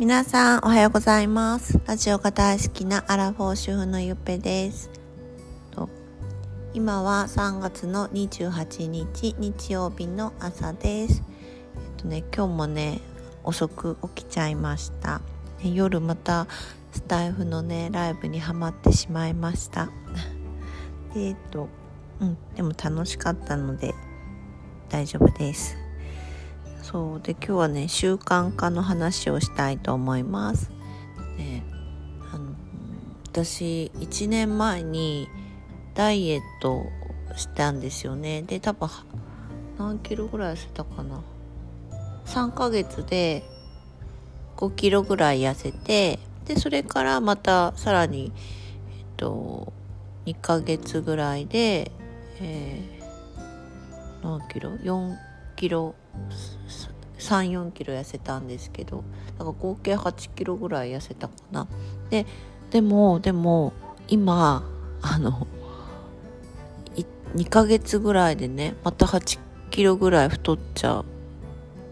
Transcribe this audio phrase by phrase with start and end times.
[0.00, 1.78] 皆さんおはようございます。
[1.84, 4.90] ラジオが大好きなアラフォー主婦のゆっぺです。
[6.72, 11.22] 今は3月の28日日曜日の朝です。
[11.74, 13.02] えっとね今日もね
[13.44, 15.20] 遅く起きちゃいました。
[15.62, 16.46] 夜また
[16.92, 19.90] スタイフのねライブにはまってしまいました。
[21.12, 21.68] でえっと
[22.22, 23.94] うんでも楽しかったので
[24.88, 25.76] 大丈夫です。
[26.82, 30.70] そうで今日はね習慣化の話をしたいと思います。
[31.36, 31.62] ね、
[32.32, 32.52] あの
[33.28, 35.28] 私1年前に
[35.94, 36.84] ダイエット
[37.36, 38.88] したんですよねで多分
[39.78, 41.22] 何キロぐらい痩せたかな
[42.26, 43.44] 3ヶ月で
[44.56, 48.32] 5キロぐらい痩せてでそれからまたさらに
[48.98, 49.72] えっと
[50.26, 51.90] 2ヶ月ぐらいで、
[52.40, 55.29] えー、何キロ ?4
[55.60, 55.94] キロ
[57.18, 59.04] 34キロ痩せたんですけど
[59.38, 61.68] だから合計8キロぐらい痩せたかな。
[62.08, 62.24] で
[62.70, 63.74] でもでも
[64.08, 64.64] 今
[65.02, 65.46] あの
[67.34, 69.38] 2ヶ月ぐらいでねまた8
[69.70, 71.04] キロぐらい太っちゃっ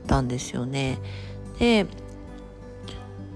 [0.07, 0.99] たんですよね。
[1.59, 1.85] で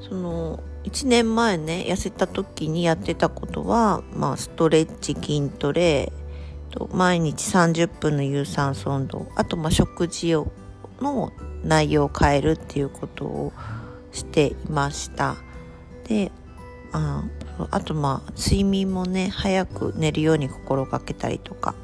[0.00, 6.10] その1年前ね痩せた時にやってたことは、まあ、ストレッチ筋トレ
[6.92, 9.28] 毎日30分の有酸素運動。
[9.36, 10.52] あとまあ食事を
[11.00, 11.32] の
[11.64, 13.52] 内容を変えるっていうことを
[14.12, 15.36] していました。
[16.08, 16.32] で
[16.92, 17.24] あ
[17.70, 21.74] あとまあ睡眠もね早く寝るように心がけたりとか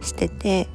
[0.00, 0.68] してて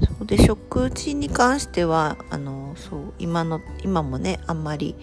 [0.00, 4.94] そうで食事に関してはあのそう今の今もねあんまり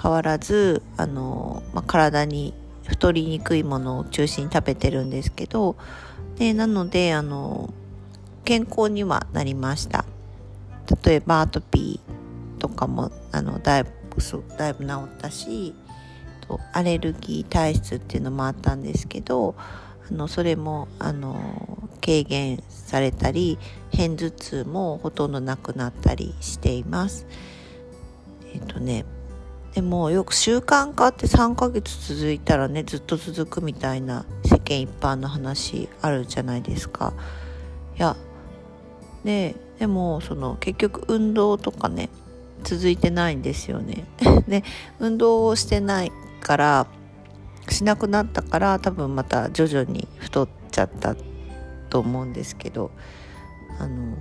[0.00, 2.54] 変わらずあの、まあ、体に
[2.86, 5.76] 太りにくいものを中心に食べてるんですけど
[6.40, 7.68] でなのであの
[8.46, 10.06] 健康にはなりました
[11.04, 13.90] 例えばアトピーとかもあのだいぶ
[14.56, 15.74] だいぶ治ったし
[16.72, 19.54] アレルギー体質っていうのもあったんですけど
[20.10, 23.58] あのそれもあの軽減されたり
[23.92, 27.26] 片頭痛もほとんどなくなったりしています。
[28.52, 29.04] えっ、とね
[29.74, 34.24] でもよく習慣化って3ヶ月続いたらねずっと続くみたいな
[34.70, 37.12] 間一般の話あるじゃないですか。
[37.96, 38.16] いや
[39.24, 42.08] ででもその結局運動とかね
[42.62, 44.04] 続いてないんですよね。
[44.46, 44.62] で
[44.98, 46.86] 運動をしてないから
[47.68, 51.16] しなくなったから多分また徐々に太っちゃった
[51.88, 52.90] と思うんですけど
[53.78, 54.16] あの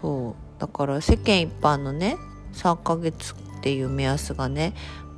[0.00, 2.16] そうだから世間一般のね
[2.54, 4.74] 3ヶ月っていう目安がね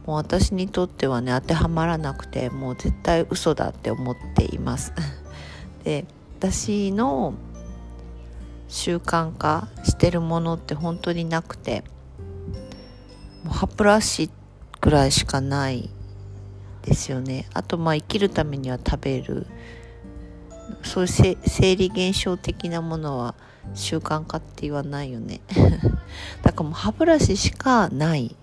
[0.07, 4.93] もう私にとってはね当てはまらなくてもう絶対嘘だって思っています。
[5.85, 6.07] で
[6.39, 7.35] 私の
[8.69, 11.85] 習慣化してるものって本当になくて
[13.45, 14.31] もう歯ブラシ
[14.81, 15.91] ぐらいしかない
[16.83, 17.47] ですよね。
[17.55, 19.47] あとまあ生きるためには食べる。
[20.83, 23.35] そういう生理現象的なものは
[23.75, 25.41] 習慣化って言わないよね。
[26.43, 28.35] だからもう歯ブラシしかない。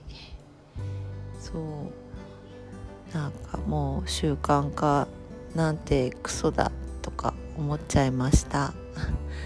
[1.51, 3.13] そう。
[3.13, 5.07] なんかもう習慣化
[5.55, 6.71] なんてクソだ
[7.01, 8.73] とか思っちゃいました。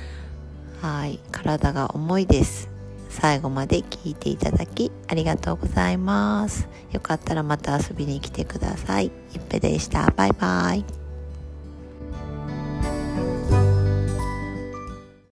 [0.81, 1.19] はい。
[1.31, 2.69] 体が重いです。
[3.09, 6.67] 最後まで聞いていただきありがとうございます。
[6.91, 9.05] よかったらまた遊びに来てください。
[9.05, 9.11] いっ
[9.47, 10.11] ぺでした。
[10.15, 11.02] バイバイ。